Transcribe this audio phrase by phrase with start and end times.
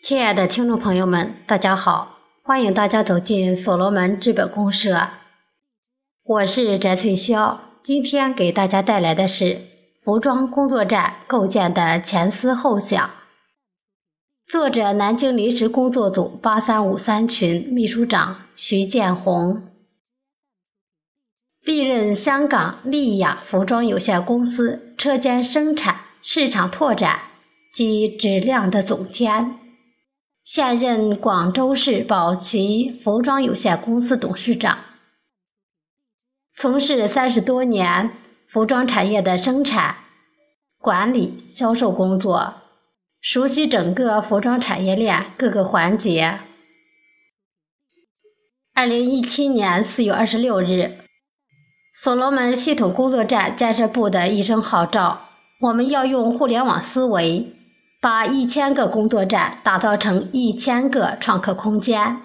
[0.00, 5.08] 亲爱的听众朋友们，大家好，欢迎大家走进所罗门资本公社。
[6.22, 9.60] 我是翟翠霄，今天给大家带来的是
[10.04, 13.10] 服装工作站构建的前思后想。
[14.46, 19.64] 作者：南京临时工作组八三五三群秘书长徐建红。
[21.60, 27.18] 历任香港丽雅服装有限公司车间生产、市场拓展
[27.74, 29.58] 及质量的总监。
[30.48, 34.78] 现任广州市宝奇服装有限公司董事长，
[36.56, 38.12] 从事三十多年
[38.48, 39.96] 服装产业的生产、
[40.78, 42.54] 管理、销售工作，
[43.20, 46.38] 熟悉整个服装产业链各个环节。
[48.72, 50.96] 二零一七年四月二十六日，
[51.92, 55.28] 所罗门系统工作站建设部的一声号召：
[55.60, 57.57] 我们要用互联网思维。
[58.00, 62.18] 把一千个工作站打造成一千个创客空间，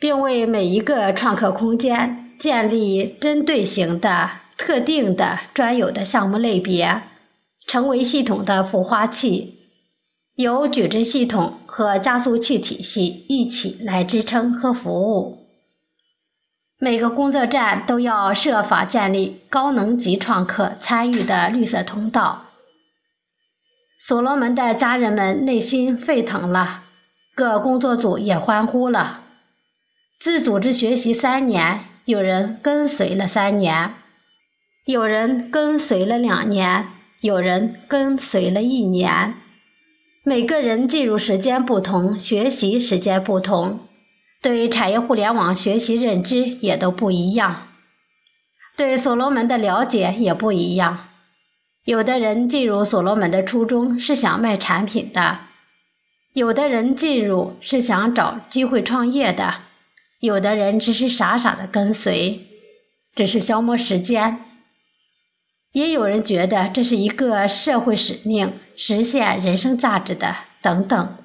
[0.00, 7.02] 并为每一个创客空间建立针对型的、特定的、专有的项目类别，
[7.68, 9.60] 成为系统的孵化器，
[10.34, 15.46] 由矩阵系统和加速器体系一起来支撑和服务。
[16.80, 22.43] 每个工作站都要设法建立高能级创客参与的绿色通道。
[24.06, 26.82] 所罗门的家人们内心沸腾了，
[27.34, 29.22] 各工作组也欢呼了。
[30.20, 33.94] 自组织学习三年，有人跟随了三年，
[34.84, 36.86] 有人跟随了两年，
[37.22, 39.36] 有人跟随了一年。
[40.22, 43.80] 每个人进入时间不同，学习时间不同，
[44.42, 47.68] 对产业互联网学习认知也都不一样，
[48.76, 51.08] 对所罗门的了解也不一样。
[51.84, 55.40] 有的人进入所罗门的初衷是想卖产品的，
[56.32, 59.56] 有的人进入是想找机会创业的，
[60.18, 62.46] 有的人只是傻傻的跟随，
[63.14, 64.40] 只是消磨时间，
[65.72, 71.16] 也有人觉得这是一个社会使命，实现人生价值的等等。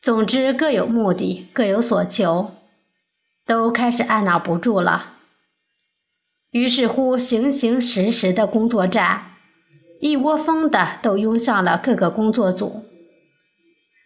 [0.00, 2.52] 总之各有目的，各有所求，
[3.44, 5.12] 都开始按捺不住了。
[6.52, 9.34] 于是乎，形形实实的工作站。
[10.00, 12.84] 一窝蜂的都涌向了各个工作组，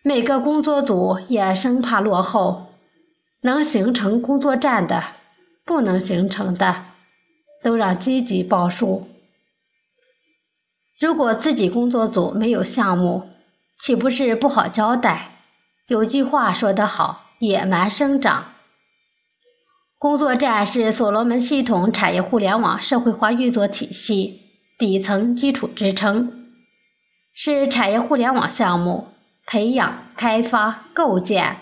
[0.03, 2.69] 每个工作组也生怕落后，
[3.43, 5.05] 能形成工作站的，
[5.67, 6.87] 不能形成的，
[7.63, 9.07] 都让积极报数。
[10.99, 13.29] 如果自己工作组没有项目，
[13.79, 15.45] 岂不是不好交代？
[15.89, 18.55] 有句话说得好：“野蛮生长。”
[19.99, 24.41] 工作站是所罗门系统产业互联网社会化运作体系。
[24.83, 26.51] 底层基础支撑
[27.33, 29.07] 是产业互联网项目
[29.47, 31.59] 培养、开发、构建、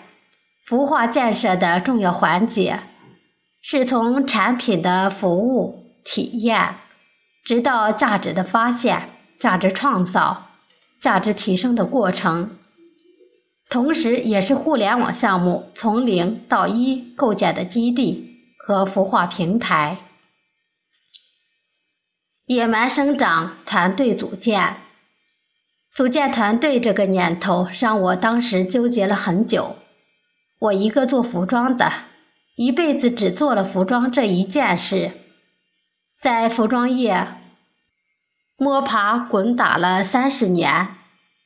[0.67, 2.79] 孵化建设的重要环节，
[3.61, 6.77] 是从产品的服务体验，
[7.43, 10.47] 直到价值的发现、价值创造、
[10.99, 12.57] 价值提升的过程，
[13.69, 19.99] 同时也是互联网项目从零到一构建的基地和孵化平台。
[22.53, 24.75] 野蛮生长，团队组建，
[25.95, 29.77] 组建团队这个念头让我当时纠结了很久。
[30.59, 31.93] 我一个做服装的，
[32.57, 35.13] 一辈子只做了服装这一件事，
[36.19, 37.25] 在服装业
[38.57, 40.89] 摸爬滚打了三十年，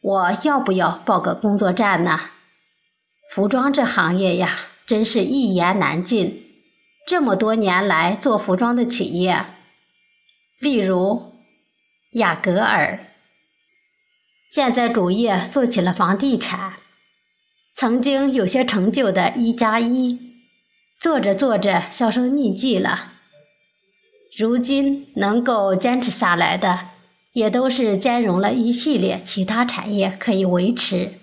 [0.02, 2.20] 我要不要报个工作站呢？
[3.32, 6.42] 服装这行业呀，真是一言难尽。
[7.06, 9.46] 这么多年来做服装的企业。
[10.60, 11.34] 例如，
[12.14, 13.08] 雅戈尔
[14.52, 16.78] 现在主业做起了房地产，
[17.76, 20.20] 曾经有些成就的一加一，
[21.00, 23.14] 做着做着销声匿迹了。
[24.38, 26.90] 如今能够坚持下来的，
[27.34, 31.14] 也都是兼容了一系列其他产业可以维持。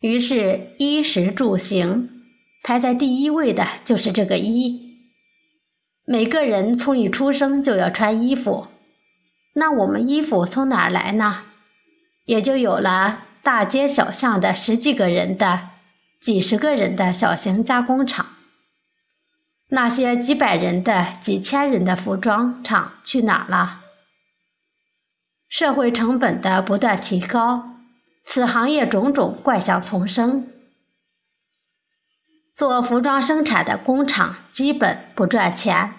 [0.00, 2.22] 于是，衣食住行
[2.62, 4.79] 排在第一位的就是这个衣。
[6.12, 8.66] 每个人从一出生就要穿衣服，
[9.54, 11.42] 那我们衣服从哪儿来呢？
[12.24, 15.68] 也就有了大街小巷的十几个人的、
[16.20, 18.26] 几十个人的小型加工厂。
[19.68, 23.78] 那些几百人的、几千人的服装厂去哪儿了？
[25.48, 27.70] 社会成本的不断提高，
[28.24, 30.48] 此行业种种怪象丛生。
[32.56, 35.94] 做服装生产的工厂基本不赚钱。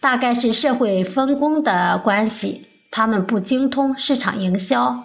[0.00, 5.04] 大概是社会分工的关系，他们不精通市场营销，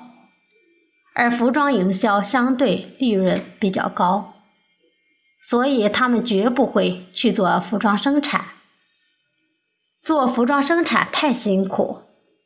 [1.15, 4.33] 而服装营销相对利润比较高，
[5.41, 8.45] 所以他们绝不会去做服装生产。
[10.03, 12.01] 做服装生产太辛苦，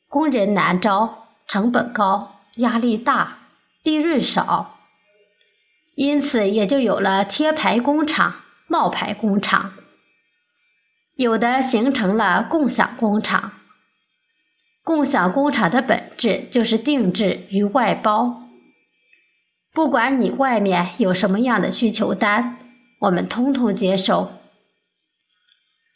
[0.08, 3.40] 工人难招，成本高，压力大，
[3.82, 4.78] 利润少，
[5.96, 8.36] 因此也就有了贴牌工厂、
[8.68, 9.74] 冒牌工厂，
[11.16, 13.54] 有的形成了共享工厂。
[14.84, 18.44] 共享工厂的本质就是定制与外包。
[19.74, 22.58] 不管你外面有什么样的需求单，
[23.00, 24.32] 我们通通接受，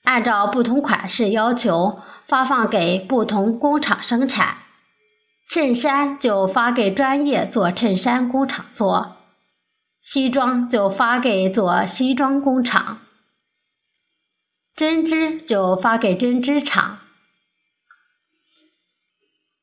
[0.03, 4.57] 按照不同款式要求发放给不同工厂生产。
[5.49, 9.17] 衬衫就发给专业做衬衫工厂做，
[10.01, 12.99] 西装就发给做西装工厂，
[14.79, 16.99] 针织就发给针织厂。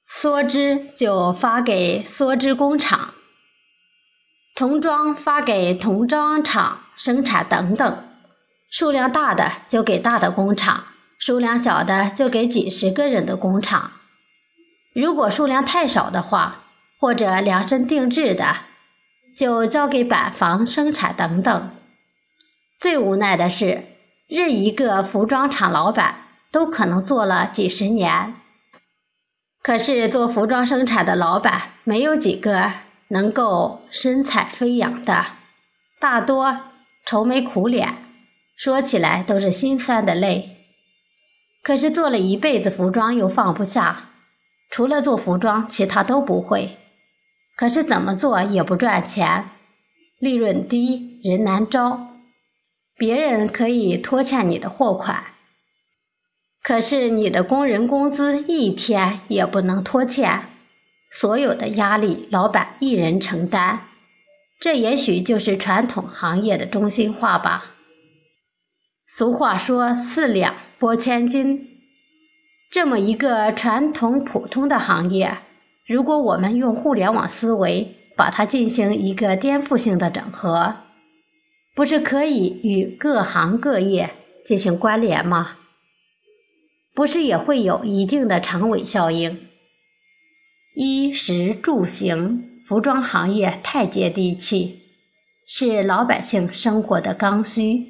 [0.07, 3.15] 梭织就发给梭织工厂，
[4.55, 8.07] 童装发给童装厂生产等等。
[8.71, 10.85] 数量大的就给大的工厂，
[11.19, 13.93] 数量小的就给几十个人的工厂。
[14.95, 16.67] 如果数量太少的话，
[17.01, 18.59] 或者量身定制的，
[19.35, 21.71] 就交给板房生产等等。
[22.79, 23.96] 最无奈的是，
[24.27, 26.17] 任一个服装厂老板
[26.51, 28.35] 都可能做了几十年。
[29.63, 32.73] 可是做服装生产的老板没有几个
[33.09, 35.27] 能够神采飞扬的，
[36.01, 36.61] 大多
[37.05, 37.97] 愁眉苦脸，
[38.57, 40.57] 说起来都是心酸的泪。
[41.63, 44.11] 可是做了一辈子服装又放不下，
[44.71, 46.79] 除了做服装，其他都不会。
[47.57, 49.51] 可是怎么做也不赚钱，
[50.19, 52.16] 利润低，人难招，
[52.97, 55.25] 别人可以拖欠你的货款。
[56.63, 60.49] 可是你的工人工资一天也不能拖欠，
[61.11, 63.81] 所有的压力老板一人承担，
[64.59, 67.77] 这也许就是传统行业的中心化吧。
[69.07, 71.69] 俗话说“四两拨千斤”，
[72.73, 75.39] 这么一个传统普通的行业，
[75.87, 80.75] 如果我们用互联网思维把它进行一个颠覆性的整合，
[81.77, 84.15] 不是可以与各行各业
[84.47, 85.59] 进行关联吗？
[86.95, 89.47] 不是也会有一定的长尾效应？
[90.75, 94.85] 衣食住行，服装行业太接地气，
[95.47, 97.85] 是老百姓生活的刚需。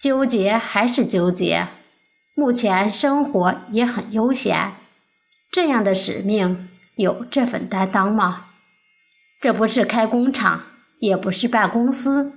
[0.00, 1.68] 纠结还是纠结？
[2.34, 4.72] 目前生活也很悠闲，
[5.52, 8.46] 这样的使命有这份担当吗？
[9.40, 10.64] 这不是开工厂，
[11.02, 12.32] 也不是办公司，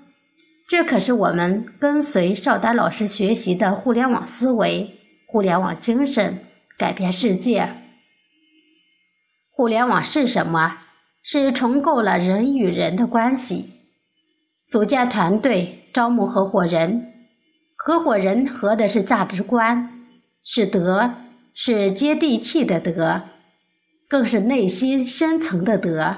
[0.68, 4.98] 这可是我们跟随邵丹老师学习的互联网思维。
[5.28, 6.40] 互联网精神
[6.76, 7.76] 改变世界。
[9.52, 10.80] 互联网是什么？
[11.22, 13.74] 是重构了人与人的关系，
[14.68, 17.14] 组建团队，招募合伙人。
[17.76, 20.08] 合伙人合的是价值观，
[20.44, 21.14] 是德，
[21.54, 23.22] 是接地气的德，
[24.10, 26.16] 更是内心深层的德。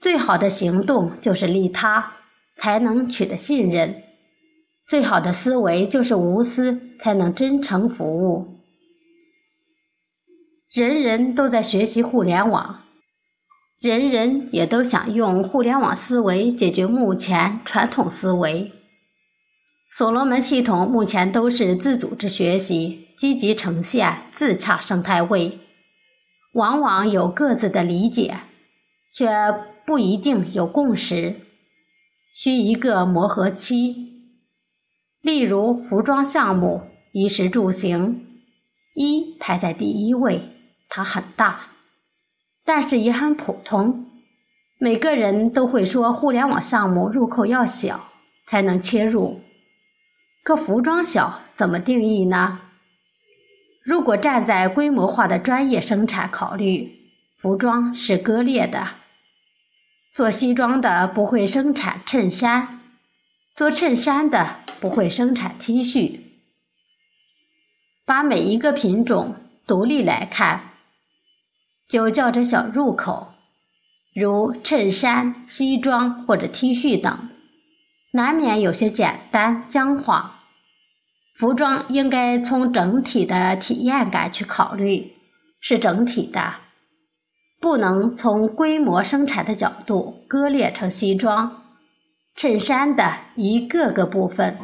[0.00, 2.14] 最好的行动就是利他，
[2.56, 4.02] 才能取得信任。
[4.86, 8.60] 最好的思维就是无私，才能真诚服务。
[10.72, 12.84] 人人都在学习互联网，
[13.80, 18.72] 人人也都想用互联网思维解决目前传统思维。
[19.90, 25.58] 所罗门系统目前都是自组织学习，积极呈现自洽生态位，
[26.52, 28.40] 往往有各自的理解，
[29.12, 29.28] 却
[29.86, 31.36] 不一定有共识，
[32.34, 34.14] 需一个磨合期。
[35.20, 38.26] 例如服装项目，衣食住行，
[38.96, 40.42] 衣排在第一位，
[40.88, 41.68] 它很大，
[42.64, 44.10] 但是也很普通。
[44.78, 48.08] 每个人都会说，互联网项目入口要小
[48.46, 49.40] 才能切入。
[50.42, 52.60] 可服装小怎么定义呢？
[53.84, 56.92] 如果站在规模化的专业生产考虑，
[57.38, 58.88] 服装是割裂的。
[60.16, 62.80] 做西装的不会生产衬衫，
[63.54, 64.60] 做衬衫的。
[64.78, 66.20] 不会生产 T 恤，
[68.04, 69.34] 把每一个品种
[69.66, 70.72] 独立来看，
[71.88, 73.32] 就叫着小入口，
[74.14, 77.30] 如衬衫、西装或者 T 恤等，
[78.12, 80.42] 难免有些简单僵化。
[81.34, 85.14] 服装应该从整体的体验感去考虑，
[85.58, 86.54] 是整体的，
[87.66, 91.64] 不能从规模生产的角度割裂成西装。
[92.36, 94.56] 衬衫的一个个部分，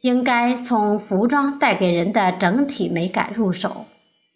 [0.00, 3.86] 应该从服装带给人的整体美感入手，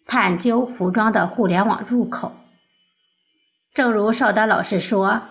[0.07, 2.31] 探究服装的互联网入口。
[3.73, 5.23] 正如邵丹老师说，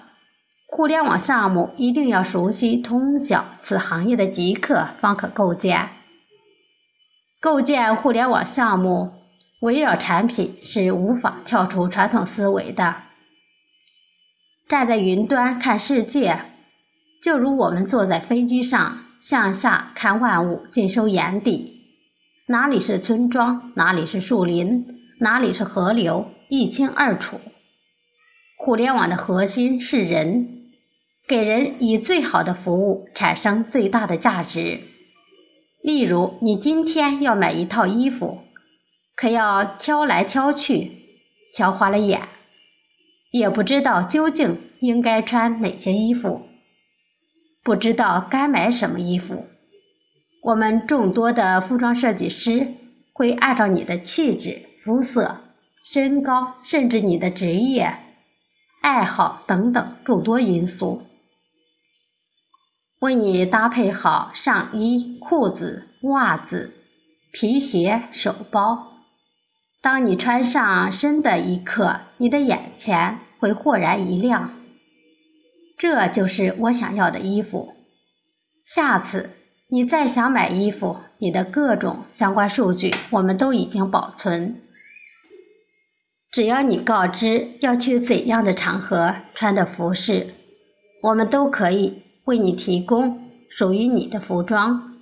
[0.66, 5.88] 互联网项目一定要熟悉通晓此行业的极客，方可构建。
[7.40, 9.21] 构建互联网项目，
[9.62, 12.96] 围绕产品是无法跳出传统思维的。
[14.66, 16.40] 站在云端看世界，
[17.22, 21.80] 就如我们坐在飞机上向下看万物，尽收眼底。
[22.48, 24.84] 哪里是村庄，哪里是树林，
[25.20, 27.40] 哪里是河流，一清二楚。
[28.58, 30.72] 互联网的核心是人，
[31.28, 34.80] 给人以最好的服务，产生最大的价值。
[35.84, 38.40] 例如，你今天要买一套衣服，
[39.14, 40.92] 可要挑来挑去，
[41.54, 42.22] 挑花了眼，
[43.30, 46.48] 也不知道究竟应该穿哪些衣服，
[47.62, 49.46] 不知道该买什么衣服。
[50.42, 52.74] 我们众多的服装设计师
[53.12, 55.40] 会按照你的气质、肤色、
[55.84, 57.98] 身高，甚至你的职业。
[58.80, 61.04] 爱好等等诸多因素，
[62.98, 66.74] 为你搭配好上衣、裤子、袜子、
[67.30, 68.91] 皮鞋、手包。
[69.82, 74.52] 当你穿上身的一刻，你的眼前会豁然一亮，
[75.76, 77.74] 这就是我想要的衣服。
[78.64, 79.30] 下次
[79.66, 84.62] 你再想买衣服，你的各种相关数据我们都已经保存。
[86.30, 90.32] 只要你告知要去怎样的场合穿的服饰，
[91.02, 94.94] 我们都可以为你提供属于你的服装，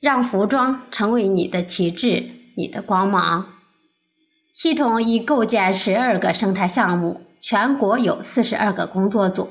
[0.00, 2.28] 让服装成为你的旗帜、
[2.58, 3.53] 你的光芒。
[4.54, 9.50] 系统已构建十二个生态项目，全国有四十二个工作组，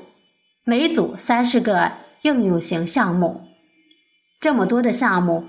[0.64, 1.92] 每组三十个
[2.22, 3.42] 应用型项目。
[4.40, 5.46] 这么多的项目，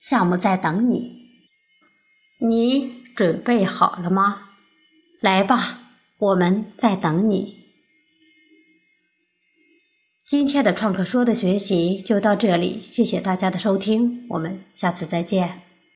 [0.00, 1.12] 项目在等你，
[2.40, 4.38] 你准备好了吗？
[5.20, 5.78] 来吧，
[6.18, 7.64] 我们在等你。
[10.24, 15.65] 今天的创客说的学习就到这里，谢谢大家的收听，我们下次再见。